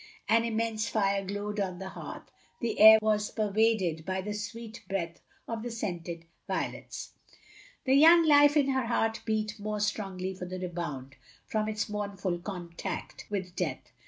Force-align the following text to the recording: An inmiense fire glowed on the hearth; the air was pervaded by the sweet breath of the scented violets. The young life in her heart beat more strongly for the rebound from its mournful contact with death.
An 0.27 0.41
inmiense 0.41 0.89
fire 0.89 1.23
glowed 1.23 1.59
on 1.59 1.77
the 1.77 1.89
hearth; 1.89 2.31
the 2.59 2.79
air 2.79 2.97
was 3.03 3.29
pervaded 3.29 4.03
by 4.03 4.19
the 4.19 4.33
sweet 4.33 4.83
breath 4.89 5.19
of 5.47 5.61
the 5.61 5.69
scented 5.69 6.25
violets. 6.47 7.11
The 7.85 7.93
young 7.93 8.25
life 8.25 8.57
in 8.57 8.69
her 8.69 8.87
heart 8.87 9.21
beat 9.25 9.59
more 9.59 9.79
strongly 9.79 10.33
for 10.33 10.45
the 10.45 10.57
rebound 10.57 11.17
from 11.45 11.69
its 11.69 11.87
mournful 11.87 12.39
contact 12.39 13.27
with 13.29 13.55
death. 13.55 13.91